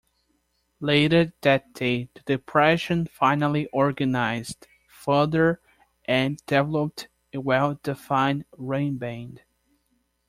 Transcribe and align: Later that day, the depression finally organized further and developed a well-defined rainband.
Later 0.79 1.31
that 1.41 1.73
day, 1.73 2.09
the 2.15 2.21
depression 2.21 3.05
finally 3.05 3.67
organized 3.67 4.65
further 4.87 5.61
and 6.05 6.43
developed 6.47 7.07
a 7.31 7.39
well-defined 7.39 8.45
rainband. 8.57 9.41